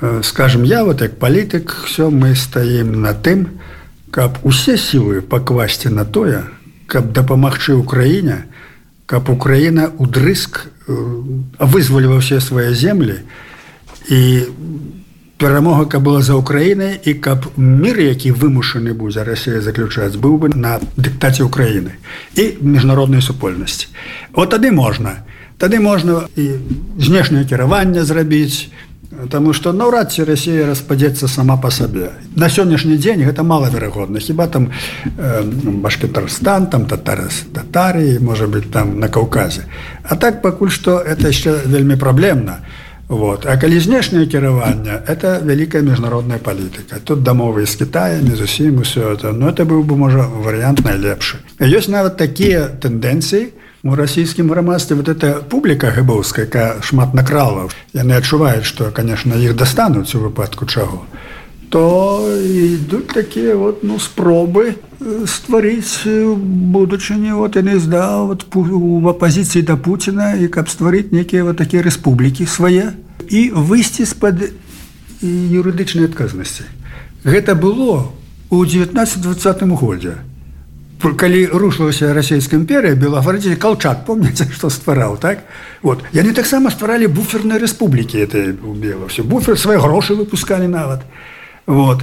э, 0.00 0.20
скажем 0.24 0.64
я 0.64 0.84
вот 0.84 1.00
як 1.00 1.18
палітык 1.18 1.84
все 1.86 2.10
мы 2.10 2.34
стаім 2.34 3.00
на 3.00 3.14
тым, 3.14 3.60
каб 4.10 4.38
усе 4.42 4.76
сілы 4.76 5.22
пакласці 5.22 5.88
на 5.88 6.04
тое, 6.04 6.44
каб 6.86 7.12
дапамагчы 7.12 7.78
ўкраіне, 7.78 8.44
каб 9.06 9.30
Украіна 9.30 9.92
удрыск 9.96 10.66
э, 10.88 10.94
вызваліла 11.58 12.20
ўсе 12.20 12.40
свае 12.40 12.74
землі 12.74 13.22
і 14.08 14.20
перамога 15.38 15.84
каб 15.84 16.02
была 16.02 16.22
за 16.22 16.34
Украінай 16.34 17.00
і 17.04 17.14
каб 17.14 17.50
мір, 17.56 18.00
які 18.00 18.32
вымушаны 18.32 18.94
будзе 18.94 19.24
Росія 19.24 19.60
заключаць, 19.60 20.16
быў 20.16 20.38
бы 20.38 20.48
на 20.54 20.80
дыктаце 20.96 21.44
Украіны 21.44 21.98
і 22.36 22.58
міжнароднай 22.60 23.22
супольнасці. 23.22 23.88
Вот 24.32 24.50
тады 24.50 24.70
можна 24.70 25.24
тады 25.58 25.80
можна 25.80 26.26
і 26.36 26.58
знешняе 26.98 27.44
кіраванне 27.44 28.04
зрабіць 28.04 28.68
Таму 29.30 29.52
што 29.52 29.72
наўрад 29.72 30.12
ці 30.12 30.24
Росія 30.24 30.66
распадзецца 30.66 31.28
сама 31.28 31.56
па 31.56 31.70
сабе. 31.70 32.10
На 32.36 32.48
сённяшні 32.48 32.96
дзень 32.98 33.24
гэта 33.24 33.42
малаверагодна. 33.42 34.18
хіба 34.18 34.46
там 34.46 34.70
э, 35.18 35.42
башкетарстан, 35.82 36.66
там 36.66 36.86
татарас 36.86 37.44
татарыі, 37.52 38.18
можа 38.20 38.46
быць 38.46 38.70
там 38.70 38.98
на 38.98 39.08
Каўказе. 39.08 39.64
А 40.02 40.16
так 40.16 40.42
пакуль 40.42 40.70
што 40.70 40.98
это 40.98 41.28
яшчэ 41.28 41.66
вельмі 41.66 41.96
праблемна. 41.96 42.58
Вот. 43.08 43.46
А 43.46 43.56
калі 43.56 43.80
знешняе 43.80 44.26
кіраванне 44.26 45.02
это 45.06 45.38
вялікая 45.44 45.82
міжнародная 45.82 46.38
палітыка. 46.38 46.96
Тут 47.04 47.22
дамовы 47.22 47.66
з 47.66 47.76
Кітаямі 47.76 48.34
зусім 48.34 48.80
усё 48.80 49.12
это, 49.12 49.32
но 49.32 49.48
это 49.48 49.64
быў 49.64 49.84
бы 49.84 49.96
можа 49.96 50.24
варыянт 50.24 50.80
найлепшы. 50.84 51.36
Ёсць 51.60 51.88
нават 51.88 52.16
такія 52.16 52.72
тэндэнцыі, 52.80 53.52
у 53.84 53.94
расійскім 53.94 54.50
грамадстве 54.50 54.96
вот 54.96 55.08
эта 55.08 55.44
публіка 55.44 55.92
гэбоўская 55.92 56.48
якая 56.48 56.80
шмат 56.80 57.12
накрала 57.14 57.68
яны 57.92 58.16
адчуваюць 58.16 58.64
что 58.64 58.90
конечно 58.90 59.36
іх 59.36 59.56
дастануць 59.56 60.14
у 60.16 60.24
выпадку 60.24 60.64
чаго 60.64 61.04
то 61.68 62.24
ідуць 62.40 63.12
такія 63.12 63.56
вот 63.56 63.84
ну 63.84 63.98
спробы 64.00 64.80
стварыць 65.28 66.00
будучыні 66.06 67.36
вот 67.36 67.56
яны 67.60 67.78
зда 67.78 68.24
вот 68.24 68.48
у 68.56 69.04
апозіцыі 69.08 69.62
да 69.62 69.76
Пуціна 69.76 70.32
і 70.32 70.48
каб 70.48 70.72
стварыць 70.72 71.12
нейкія 71.12 71.44
вот 71.44 71.60
такія 71.60 71.84
рэспублікі 71.84 72.46
свае 72.46 72.96
і 73.28 73.50
выйсці 73.52 74.08
з-пад 74.08 74.48
юрыдычнай 75.20 76.08
адказнасці. 76.08 76.64
Гэта 77.24 77.54
было 77.54 78.12
у 78.48 78.60
1920 78.64 79.62
годзе 79.76 80.24
калі 81.12 81.52
рушылася 81.52 82.16
расійская 82.16 82.56
імперія 82.56 82.96
белагвардзе 82.96 83.60
калчак 83.60 84.08
помніце 84.08 84.48
што 84.48 84.72
ствараў 84.72 85.20
так? 85.20 85.44
Вот. 85.84 86.00
Яны 86.16 86.32
таксама 86.32 86.72
стваралі 86.72 87.12
буферныя 87.12 87.60
рэспублікі 87.60 88.16
это 88.24 88.56
бела 88.56 89.12
все 89.12 89.20
буфер 89.20 89.60
свае 89.60 89.76
грошы 89.76 90.16
выпускалі 90.16 90.64
нават. 90.72 91.04
Вот. 91.66 92.00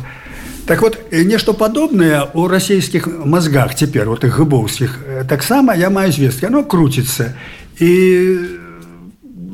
Так 0.70 0.82
вот 0.86 1.02
нешта 1.12 1.54
падобнае 1.54 2.30
у 2.34 2.46
расійскіх 2.48 3.26
мазгах 3.26 3.74
цяпер 3.74 4.06
вот 4.06 4.24
их 4.24 4.38
гыбоўскіх 4.38 5.26
таксама 5.28 5.74
я 5.74 5.90
маю 5.90 6.14
звесткі 6.14 6.54
оно 6.54 6.64
круціцца. 6.64 7.34
І 7.82 7.90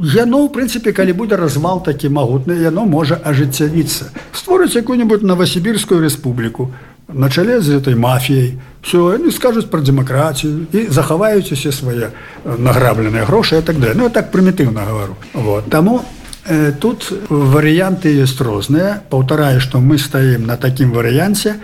яно 0.03 0.43
ў 0.45 0.51
прынцыпе 0.51 0.91
калі 0.91 1.15
будзе 1.15 1.39
развал 1.39 1.79
такі 1.81 2.11
магутны 2.11 2.59
яно 2.59 2.83
можа 2.85 3.15
ажыццявіцца. 3.23 4.11
Створыць 4.35 4.75
якую-нибудь 4.75 5.23
новосібірскую 5.23 6.03
рэспубліку 6.03 6.69
на 7.13 7.29
чале 7.29 7.61
з 7.61 7.79
этой 7.79 7.95
мафіяй. 7.95 8.59
Все 8.83 8.97
они 9.15 9.31
скажуць 9.31 9.65
про 9.65 9.81
демократію 9.81 10.67
і 10.71 10.87
захаваюць 10.89 11.51
усе 11.51 11.71
свае 11.71 12.11
награбленыя 12.45 13.25
грошы 13.25 13.59
і 13.59 13.61
так 13.61 13.79
далее 13.79 13.95
ну 13.95 14.09
так 14.09 14.31
прымітыўна 14.31 14.85
говорю 14.85 15.15
вот. 15.33 15.69
Таму 15.69 16.03
э, 16.45 16.71
тут 16.71 17.11
варыянты 17.29 18.09
есть 18.09 18.41
розныя. 18.41 19.01
Паўтараю 19.09 19.59
что 19.59 19.79
мы 19.79 19.97
стаім 19.97 20.45
на 20.45 20.57
такім 20.57 20.91
варыянце 20.91 21.55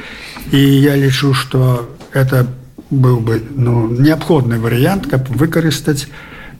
і 0.51 0.59
я 0.59 0.95
лічу 0.95 1.33
что 1.33 1.89
это 2.13 2.47
быў 2.89 3.19
бы 3.19 3.41
ну 3.55 3.88
неабходны 3.88 4.59
варыянт 4.59 5.07
каб 5.07 5.27
выкарыстаць 5.27 6.07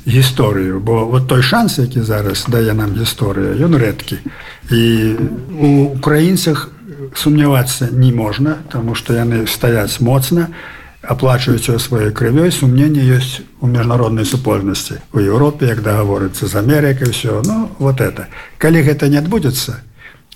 гісторыю. 0.06 0.80
Бо 0.80 1.06
вот 1.06 1.28
той 1.28 1.42
шанс 1.42 1.80
які 1.80 2.02
зараз 2.02 2.46
дае 2.48 2.74
нам 2.74 2.92
гісторыя 3.00 3.56
ён 3.64 3.80
рэдкі. 3.80 4.20
І 4.72 5.16
у 5.60 5.68
украінцах 5.96 6.73
сумнявацца 7.16 7.90
не 7.92 8.12
можна 8.12 8.58
тому 8.72 8.96
что 8.96 9.14
яны 9.14 9.48
стаяць 9.48 10.00
моцна 10.00 10.50
аплачваюць 11.04 11.68
сваёй 11.80 12.12
крывёй. 12.12 12.52
Сумненне 12.52 13.04
ёсць 13.04 13.44
у 13.60 13.68
міжнароднай 13.68 14.26
супольнасці 14.26 15.04
у 15.14 15.20
Еўропе 15.20 15.68
як 15.68 15.84
дагаворыцца 15.84 16.48
з 16.48 16.56
Амерыкай 16.56 17.12
все 17.12 17.42
ну 17.46 17.70
вот 17.80 18.02
это. 18.02 18.28
Калі 18.58 18.82
гэта 18.84 19.10
не 19.10 19.18
адбудзецца 19.18 19.84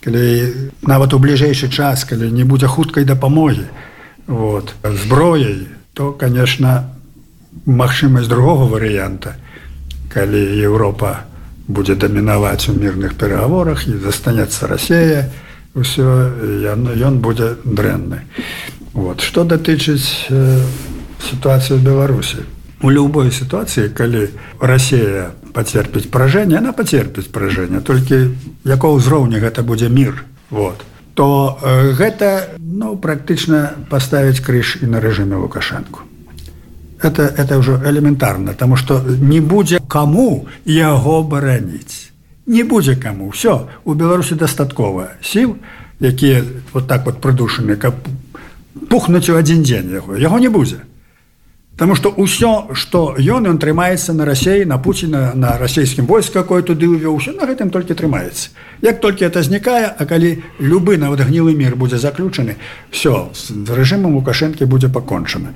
калі 0.03 0.53
нават 0.81 1.13
у 1.13 1.19
бліжэйшы 1.19 1.69
час 1.69 2.05
калі 2.05 2.31
не 2.31 2.43
будзе 2.43 2.67
хуткай 2.67 3.03
дапамогі 3.03 3.65
вот 4.27 4.73
зброяй 4.83 5.67
то 5.93 6.11
конечно 6.11 6.93
магчымасць 7.65 8.27
другого 8.27 8.67
варыянта 8.67 9.35
калі 10.13 10.37
Еўропа 10.61 11.25
будзе 11.67 11.95
дамінаваць 11.95 12.69
у 12.69 12.77
мірных 12.77 13.17
перагаворах 13.17 13.87
і 13.87 13.97
застанецца 13.97 14.67
Росія 14.67 15.23
то 15.23 15.46
ўсё 15.77 16.65
ён 16.65 17.19
будзе 17.21 17.55
дрэнны. 17.63 18.25
Вот. 18.97 19.21
Что 19.21 19.43
датычыць 19.43 20.25
э, 20.29 20.61
сітуацыю 21.21 21.79
беларусі? 21.79 22.41
У 22.81 22.89
любой 22.89 23.31
сітуацыі 23.31 23.93
калі 23.93 24.29
Росія 24.59 25.37
пацерпіць 25.53 26.09
пражэнне 26.09 26.57
она 26.57 26.73
пацерпіць 26.73 27.29
пражэнне 27.33 27.81
толькі 27.81 28.33
якого 28.65 28.97
ўзроўня 28.97 29.41
гэта 29.41 29.61
будзе 29.61 29.89
мір 29.89 30.25
вот 30.49 30.81
то 31.17 31.57
э, 31.61 31.93
гэта 31.97 32.57
ну 32.57 32.97
практычна 32.97 33.73
паставіць 33.89 34.41
крыж 34.41 34.77
і 34.81 34.89
на 34.93 35.01
рэжыме 35.01 35.37
лукашэнку. 35.37 36.05
Это 37.01 37.25
это 37.25 37.57
ўжо 37.57 37.81
элементарна 37.85 38.53
тому 38.53 38.77
что 38.77 39.01
не 39.01 39.41
будзе 39.41 39.81
каму 39.89 40.45
яго 40.65 41.23
бараніць 41.23 42.13
не 42.47 42.63
будзе 42.63 42.95
каму. 42.95 43.29
Все 43.29 43.67
у 43.83 43.93
беларусі 43.93 44.35
дастаткова 44.35 45.07
сіл 45.21 45.55
якія 45.99 46.43
вот 46.73 46.87
так 46.87 47.05
вот 47.05 47.21
прыдушаны 47.21 47.75
каб 47.75 47.93
пухнуць 48.89 49.29
у 49.29 49.35
адзін 49.35 49.63
дзень 49.63 49.91
яго. 49.91 50.15
Яго 50.17 50.39
не 50.39 50.49
будзе. 50.49 50.79
Таму 51.77 51.93
что 51.93 52.09
ўсё 52.09 52.73
что 52.73 53.13
ён 53.19 53.45
ён 53.45 53.57
трымаецца 53.59 54.13
на 54.13 54.25
рассеі 54.25 54.65
на 54.65 54.77
Пуціна 54.77 55.35
на 55.35 55.57
расійскім 55.57 56.07
войск 56.07 56.33
какой 56.33 56.63
туды 56.63 56.87
увёўся 56.87 57.35
на 57.35 57.45
гэтым 57.45 57.69
толькі 57.69 57.93
трымаецца. 57.93 58.49
Як 58.81 59.01
толькі 59.01 59.25
это 59.25 59.43
знікае 59.43 59.93
А 59.97 60.05
калі 60.05 60.41
любы 60.59 60.97
нават 60.97 61.19
гнілы 61.19 61.53
мир 61.53 61.75
будзе 61.75 61.97
заключаны 61.97 62.55
все 62.91 63.29
з 63.35 63.67
рэжымам 63.67 64.15
лукашэнкі 64.15 64.65
будзе 64.65 64.87
пакончана. 64.87 65.53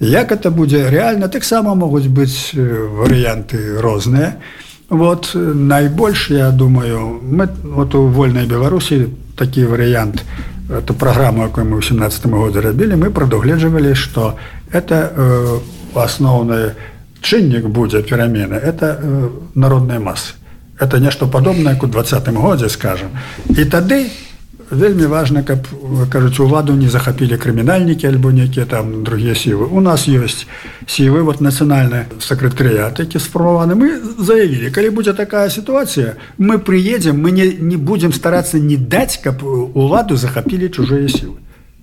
Як 0.00 0.32
это 0.32 0.50
будзе 0.50 0.90
реально 0.90 1.28
таксама 1.28 1.74
могуць 1.74 2.10
быць 2.10 2.52
варыянты 2.52 3.80
розныя. 3.80 4.36
і 4.42 4.71
Вот 4.92 5.30
найбольш 5.34 6.30
я 6.30 6.50
думаю 6.50 7.18
мы 7.24 7.48
вот 7.64 7.94
у 7.94 8.06
вольнай 8.12 8.44
беларусі 8.44 9.08
такі 9.40 9.64
варыянт 9.64 10.20
эту 10.68 10.92
праграму 10.92 11.48
якой 11.48 11.64
мы 11.64 11.80
ў 11.80 11.82
семнадцатым 11.82 12.36
годзе 12.36 12.60
рабілі 12.60 13.00
мы 13.00 13.08
прадугледжвалі 13.08 13.96
что 13.96 14.36
это 14.68 15.08
э, 15.16 15.58
асноўны 15.96 16.76
чыннік 17.24 17.72
будзе 17.72 18.04
перамены 18.04 18.60
это 18.60 19.00
э, 19.00 19.30
народная 19.54 19.98
масы 19.98 20.36
это 20.76 21.00
нешта 21.00 21.24
падобнае 21.24 21.72
як 21.72 21.82
у 21.82 21.86
двадцатым 21.86 22.36
годзе 22.36 22.68
скажем. 22.68 23.16
І 23.48 23.64
тады 23.64 24.12
у 24.12 24.31
вельмі 24.72 25.06
важна 25.06 25.42
каб 25.42 25.68
кажуць 26.10 26.40
уладу 26.40 26.72
не 26.72 26.88
захапілі 26.88 27.36
крымінальнікі 27.36 28.08
альбо 28.08 28.32
нейкія 28.32 28.64
там 28.66 29.04
другія 29.04 29.34
сілы. 29.34 29.68
У 29.68 29.80
нас 29.80 30.08
ёсць 30.08 30.48
сілы 30.88 31.22
вот 31.22 31.40
нацыянальны 31.40 32.08
сакратарыят 32.18 32.98
які 32.98 33.20
спрабаваны 33.20 33.76
мы 33.76 34.00
заявілі 34.00 34.70
калі 34.72 34.90
будзе 34.90 35.12
такая 35.12 35.50
сітуацыя 35.50 36.16
мы 36.38 36.58
прыедзем 36.58 37.20
мы 37.20 37.30
не, 37.30 37.52
не 37.52 37.76
будзем 37.76 38.12
старацца 38.12 38.58
не 38.58 38.76
даць 38.76 39.20
каб 39.20 39.44
уладу 39.44 40.16
захапілі 40.16 40.68
чужыя 40.68 41.08
сілы. 41.08 41.36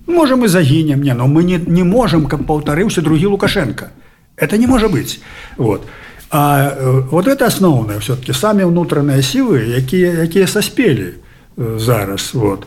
Можа 0.06 0.34
мы 0.34 0.48
загінем 0.48 1.02
не 1.02 1.14
но 1.14 1.26
мы 1.26 1.44
не, 1.44 1.62
не 1.62 1.84
можам 1.84 2.26
каб 2.26 2.44
паўтарыўся 2.46 3.02
другі 3.02 3.26
лукашенко. 3.26 3.94
Это 4.36 4.58
не 4.58 4.66
можа 4.66 4.88
быць. 4.88 5.20
Вот. 5.56 5.86
А 6.30 6.74
вот 7.10 7.28
это 7.28 7.46
асноўнае 7.46 8.00
все-таки 8.00 8.32
самі 8.32 8.66
ўнутраныя 8.66 9.22
сілы 9.22 9.78
якія 9.78 10.26
якія 10.26 10.46
саспелі. 10.46 11.14
то 11.14 11.19
зараз 11.60 12.30
вот 12.34 12.66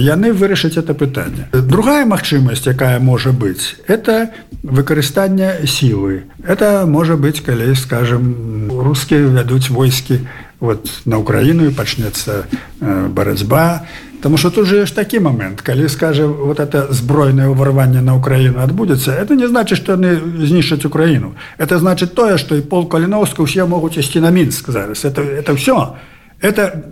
яны 0.00 0.32
вырашаць 0.32 0.76
это 0.80 0.94
пытанне 0.96 1.48
другая 1.52 2.06
магчымасць 2.08 2.64
якая 2.64 2.98
можа 3.00 3.32
быць 3.32 3.76
это 3.86 4.32
выкарыстанне 4.62 5.66
сілы 5.68 6.24
это 6.40 6.86
можа 6.86 7.20
быць 7.20 7.44
калі 7.44 7.74
скажем 7.76 8.72
рускія 8.72 9.28
вядуць 9.28 9.68
войскі 9.68 10.24
вот 10.60 10.88
на 11.04 11.20
украіну 11.20 11.68
і 11.68 11.76
пачнецца 11.76 12.48
барацьба 12.80 13.84
Потому 14.24 14.38
что 14.38 14.50
тут 14.50 14.66
же 14.66 14.76
есть 14.78 14.94
такой 14.94 15.18
момент, 15.18 15.60
когда, 15.60 15.86
скажем, 15.86 16.32
вот 16.32 16.58
это 16.58 16.90
сбройное 16.90 17.50
ворвание 17.50 18.00
на 18.00 18.16
Украину 18.16 18.62
отбудется, 18.62 19.12
это 19.12 19.36
не 19.36 19.46
значит, 19.46 19.76
что 19.76 19.92
они 19.92 20.46
знищат 20.46 20.86
Украину. 20.86 21.34
Это 21.58 21.78
значит 21.78 22.14
то, 22.14 22.38
что 22.38 22.54
и 22.54 22.62
пол 22.62 22.86
Калиновского 22.86 23.46
все 23.46 23.66
могут 23.66 23.98
идти 23.98 24.20
на 24.20 24.30
Минск 24.30 24.70
зараз. 24.70 25.04
Это, 25.04 25.20
это 25.20 25.54
все. 25.54 25.96
Это 26.44 26.84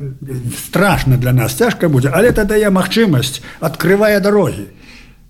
страшно 0.57 1.19
для 1.19 1.33
нас, 1.33 1.55
тяжко 1.55 1.89
будет, 1.89 2.13
але 2.15 2.29
это 2.31 2.45
дае 2.45 2.71
магчымасць, 2.71 3.43
открывая 3.61 4.19
дороги. 4.21 4.69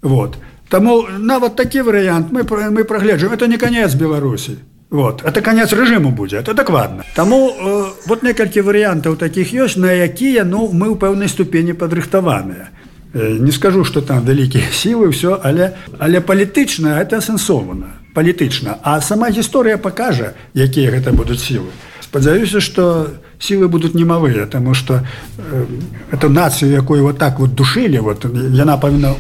Вот. 0.00 0.38
Тому 0.68 1.08
нават 1.18 1.56
такі 1.56 1.82
варыянт 1.82 2.30
мы, 2.30 2.46
мы 2.70 2.84
прагледжваем, 2.84 3.34
это 3.34 3.48
не 3.48 3.58
конец 3.58 3.94
Беларусі. 3.94 4.58
Вот. 4.90 5.22
Это 5.24 5.40
конец 5.40 5.72
режиму 5.72 6.10
будзе 6.10 6.36
это 6.36 6.54
дакладна 6.54 7.02
Таму 7.14 7.50
э, 7.50 7.84
вот 8.06 8.22
некалькі 8.22 8.60
варыянтаў 8.60 9.16
таких 9.16 9.54
ёсць 9.54 9.76
на 9.76 9.90
якія 9.90 10.44
ну 10.44 10.68
мы 10.68 10.92
ў 10.92 10.98
пэўнай 11.00 11.28
ступені 11.28 11.72
падрыхтаваныя 11.72 12.68
э, 13.14 13.38
не 13.40 13.50
скажу 13.52 13.84
что 13.84 14.02
там 14.02 14.22
вялікія 14.24 14.68
сілы 14.70 15.08
все 15.08 15.40
але 15.42 15.72
але 15.98 16.20
палітычна 16.20 17.00
это 17.00 17.24
асэнсована 17.24 17.88
палітычна 18.12 18.78
а 18.82 19.00
сама 19.00 19.32
гісторыя 19.32 19.78
пакажа 19.78 20.34
якія 20.52 20.92
гэта 20.92 21.16
будуць 21.16 21.40
сілы 21.40 21.72
спадзяюся 22.04 22.60
что 22.60 23.08
силы 23.42 23.68
будут 23.68 23.94
немалые 23.94 24.46
потому 24.46 24.74
что 24.74 25.04
э, 25.38 25.66
эту 26.12 26.28
нацию 26.28 26.70
якую 26.70 27.02
вот 27.02 27.18
так 27.18 27.40
вот 27.40 27.54
душили 27.54 27.98
вот 27.98 28.24
яна 28.24 28.76
павінна 28.76 29.14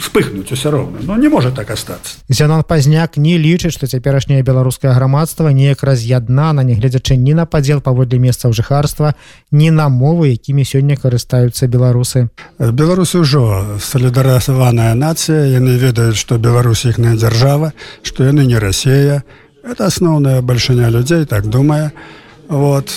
вспыхнуть 0.00 0.52
все 0.52 0.70
роўна 0.70 0.98
но 1.02 1.16
не 1.16 1.28
может 1.28 1.54
так 1.54 1.70
остаться. 1.70 2.18
Зянон 2.28 2.64
пазняк 2.64 3.16
не 3.16 3.38
лічыць 3.38 3.72
что 3.72 3.86
цяперашняе 3.86 4.42
беларускае 4.42 4.92
грамадства 4.94 5.48
неяк 5.48 5.82
раз'яднана 5.82 6.60
нягледзячы 6.62 7.16
ні 7.16 7.34
на 7.34 7.46
падзел 7.46 7.80
паводле 7.80 8.18
месцаў 8.18 8.52
жыхарства 8.52 9.14
ні 9.52 9.70
на 9.70 9.88
мовы 9.88 10.34
якімі 10.34 10.64
сёння 10.64 10.96
карыстаюцца 10.96 11.68
беларусы. 11.68 12.28
Беларусы 12.58 13.22
ўжо 13.22 13.78
солідарасаваная 13.78 14.94
нацыя 14.94 15.46
яны 15.46 15.78
ведаюць 15.78 16.18
что 16.18 16.38
беларусь 16.38 16.84
іхная 16.84 17.14
дзяржава 17.14 17.72
что 18.02 18.24
яны 18.24 18.44
не 18.46 18.58
Россия 18.58 19.22
это 19.62 19.86
асноўная 19.86 20.42
бальшыня 20.42 20.88
людзей 20.88 21.24
так 21.24 21.46
думае 21.46 21.92
вот 22.48 22.90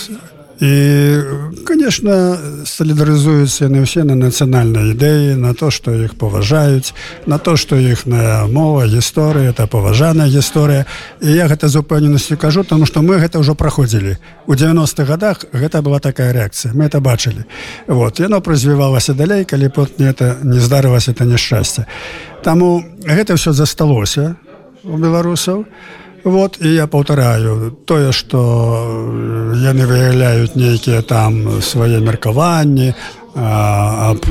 І 0.61 1.17
конечно 1.65 2.37
солідарызуюцца 2.69 3.65
яны 3.65 3.81
ўсе 3.81 4.05
на 4.05 4.13
нацыянальнай 4.13 4.93
ідэі 4.93 5.33
на 5.41 5.57
то 5.57 5.73
што 5.73 5.89
іх 5.89 6.13
паважаюць 6.21 6.93
на 7.25 7.41
то 7.41 7.57
што 7.57 7.81
іхная 7.81 8.45
мова 8.45 8.85
гісторыя 8.85 9.57
это 9.57 9.65
паважаная 9.65 10.29
гісторыя 10.29 10.85
і 11.17 11.33
я 11.33 11.49
гэта 11.49 11.65
з 11.65 11.81
упэўненасцю 11.81 12.37
кажу 12.37 12.61
тому 12.61 12.85
что 12.85 13.01
мы 13.01 13.17
гэта 13.17 13.41
ўжо 13.41 13.57
праходзілі. 13.57 14.21
У 14.45 14.53
90-х 14.53 15.09
годах 15.09 15.49
гэта 15.49 15.81
была 15.81 15.97
такая 15.97 16.29
рэакцыя 16.29 16.77
мы 16.77 16.85
это 16.85 17.01
бачылі. 17.01 17.49
Вот 17.87 18.21
яно 18.21 18.37
развівалася 18.45 19.17
далей 19.17 19.49
калі 19.49 19.65
пот 19.73 19.97
не 19.97 20.05
это 20.05 20.37
не 20.45 20.61
здарылася 20.61 21.17
это 21.17 21.25
няшчасце. 21.25 21.89
Таму 22.45 22.85
гэта 23.01 23.33
ўсё 23.33 23.49
засталося 23.49 24.37
у 24.85 24.93
беларусаў. 24.93 25.65
і 25.65 26.01
Вот 26.23 26.57
і 26.61 26.69
я 26.73 26.87
паўтараю 26.87 27.73
тое, 27.85 28.11
што 28.13 28.37
яны 29.57 29.87
выяўляюць 29.89 30.53
нейкія 30.55 31.01
там 31.01 31.61
свае 31.61 31.97
меркаванні 31.97 32.93
аб 33.33 34.27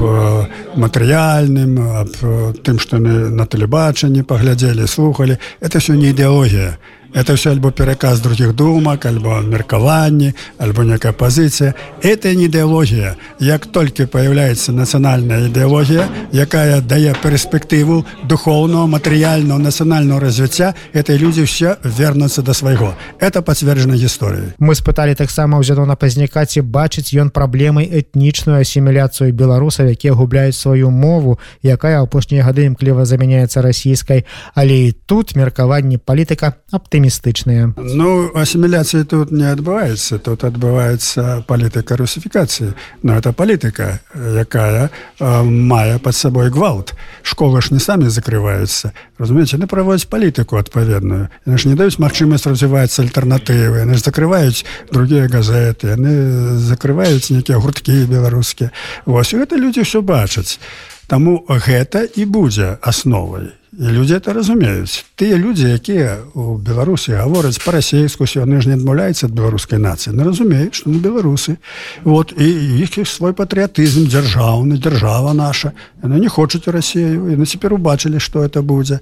матэрыяльным, 0.76 1.72
аб 2.04 2.14
тым, 2.62 2.78
што 2.78 3.00
яны 3.00 3.34
на 3.34 3.46
тэлебачанні 3.46 4.22
паглядзелі, 4.22 4.86
слухали, 4.86 5.38
это 5.60 5.80
все 5.80 5.96
не 5.96 6.14
ідэалогія 6.14 6.78
это 7.14 7.36
все 7.36 7.50
альбо 7.50 7.70
пераказ 7.70 8.20
других 8.20 8.54
думак 8.54 9.06
альбо 9.06 9.40
меркаванні 9.40 10.34
альбо 10.58 10.82
некая 10.82 11.12
пазіцыя 11.12 11.74
это 12.02 12.34
не 12.34 12.44
ідэалогія 12.44 13.16
як 13.38 13.66
толькі 13.66 14.06
появляется 14.06 14.72
нацыянальная 14.72 15.48
ідэалогія 15.48 16.08
якая 16.32 16.80
дае 16.80 17.14
перспектыву 17.22 18.04
духовного 18.24 18.86
матэрыяльного 18.86 19.58
нацыянального 19.58 20.20
развіцця 20.20 20.74
этой 20.92 21.18
людзі 21.18 21.44
все 21.44 21.76
вернуцца 21.84 22.42
до 22.42 22.54
свайго 22.54 22.94
это 23.18 23.42
пацверджана 23.42 23.94
гісторыі 23.94 24.54
мы 24.58 24.74
спыталі 24.74 25.14
таксама 25.14 25.58
ў 25.58 25.64
зядона 25.64 25.96
пазняка 25.96 26.46
ці 26.46 26.60
бачыць 26.60 27.14
ён 27.14 27.30
праблемай 27.30 27.86
этнічную 27.86 28.60
асіміляцыю 28.60 29.32
беларусаў 29.32 29.90
якія 29.90 30.12
губляюць 30.12 30.56
сваю 30.56 30.90
мову 30.90 31.38
якая 31.62 32.02
апошнія 32.02 32.42
гады 32.42 32.64
імкліва 32.66 33.04
замяняецца 33.04 33.62
расійскай. 33.62 34.24
Але 34.54 34.88
і 34.88 34.92
тут 34.92 35.36
меркаванні 35.36 35.98
палітыка 35.98 36.54
аптым 36.72 36.99
аптымістычныя 37.00 37.72
Ну 37.76 38.30
асіміляцыі 38.36 39.04
тут 39.04 39.32
не 39.32 39.48
адбываецца 39.48 40.18
тут 40.18 40.44
адбываецца 40.44 41.44
палітыка 41.46 41.96
русіфікацыі 41.96 42.74
но 43.02 43.16
это 43.16 43.32
палітыка 43.32 44.00
якая 44.14 44.90
э, 45.20 45.42
мае 45.42 45.98
под 45.98 46.14
сабой 46.14 46.50
гвалт. 46.50 46.94
Школы 47.22 47.60
ж 47.62 47.72
не 47.72 47.80
самі 47.80 48.08
закрываюцца 48.08 48.92
разумееце 49.18 49.58
не 49.58 49.66
праводзяць 49.66 50.08
палітыку 50.08 50.56
адпаведную 50.56 51.28
яны 51.46 51.58
ж 51.58 51.68
не 51.68 51.74
даюць 51.74 51.98
магчымасць 51.98 52.46
развіваецца 52.46 53.02
альтэрнатывы 53.02 53.84
яны 53.84 53.94
ж 53.94 54.04
закрываюць 54.04 54.64
другія 54.92 55.28
газеты. 55.28 55.96
Яны 55.96 56.58
закрываюць 56.58 57.30
нейкія 57.30 57.58
гурткі 57.58 58.04
беларускія 58.06 58.70
Вось 59.06 59.34
гэта 59.34 59.56
людзі 59.56 59.82
ўсё 59.82 60.02
бачаць 60.02 60.60
Таму 61.06 61.42
гэта 61.48 62.04
і 62.04 62.24
будзе 62.24 62.78
асновай 62.82 63.59
і 63.78 63.86
людзі 63.94 64.18
это 64.18 64.32
разумеюць 64.32 65.04
тыя 65.14 65.38
людзі 65.38 65.70
якія 65.70 66.18
у 66.34 66.58
беларусі 66.58 67.14
гавораць 67.14 67.62
па-расейску 67.62 68.26
яны 68.26 68.60
ж 68.60 68.68
не 68.68 68.74
адмаўляюцца 68.74 69.30
ад 69.30 69.34
беларускай 69.34 69.78
нацыі 69.78 70.14
не 70.16 70.26
разумеюць 70.26 70.74
што 70.74 70.90
на 70.90 70.98
беларусы 70.98 71.56
вот 72.04 72.34
і 72.34 72.48
іх 72.82 72.98
свой 73.06 73.32
патрыятызм 73.32 74.08
дзяржаўны 74.10 74.78
дзяржава 74.78 75.32
наша. 75.32 75.72
Яны 76.02 76.20
не 76.20 76.28
хочуць 76.28 76.66
у 76.68 76.72
рассею 76.72 77.30
і 77.30 77.36
на 77.36 77.46
цяпер 77.46 77.74
убачылі 77.74 78.18
што 78.18 78.44
это 78.44 78.62
будзе 78.62 79.00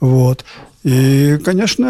вот. 0.00 0.44
І 0.84 1.38
конечно 1.44 1.86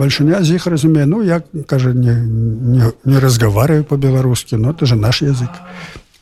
бальшыня 0.00 0.44
з 0.44 0.56
іх 0.56 0.66
разумее 0.66 1.06
ну 1.06 1.22
як 1.22 1.44
кажа 1.66 1.92
не, 1.92 2.14
не, 2.14 2.92
не 3.04 3.18
разгавараю 3.20 3.84
по-беларускі 3.84 4.56
но 4.56 4.70
это 4.70 4.86
же 4.86 4.96
наш 4.96 5.22
язык 5.22 5.50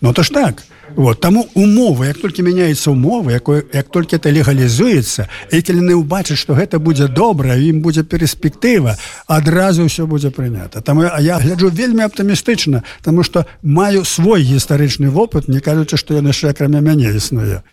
но 0.03 0.13
то 0.13 0.23
ж 0.23 0.31
так. 0.31 0.63
Вот, 0.97 1.21
таму 1.21 1.49
умовы 1.55 2.07
як 2.07 2.19
толькі 2.19 2.43
мяняецца 2.43 2.91
умовы 2.91 3.33
якое 3.33 3.65
як 3.73 3.89
толькі 3.89 4.17
это 4.21 4.29
легалізуецца 4.29 5.25
і 5.49 5.63
калі 5.63 5.81
яны 5.81 5.95
ўбачаць 5.97 6.37
што 6.37 6.53
гэта 6.53 6.77
будзе 6.77 7.09
добра 7.09 7.57
ім 7.57 7.81
будзе 7.81 8.05
перспектыва 8.05 8.99
адразу 9.25 9.89
ўсё 9.89 10.05
будзе 10.05 10.29
прынята 10.29 10.85
там 10.85 11.01
я 11.01 11.41
гляджу 11.41 11.73
вельмі 11.73 12.05
аптымістычна 12.05 12.85
тому 13.01 13.23
что 13.23 13.47
маю 13.63 14.05
свой 14.05 14.45
гістарычны 14.45 15.09
вопыт 15.09 15.49
не 15.49 15.65
кажучы 15.65 15.97
што 15.97 16.13
яны 16.13 16.37
яшчэ 16.37 16.53
акрамя 16.53 16.85
мяне 16.85 17.09
існуе 17.17 17.65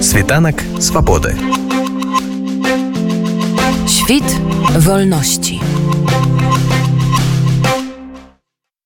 світанак 0.00 0.64
свабоды 0.80 1.36
Świt 3.84 4.24
wolności 4.80 5.60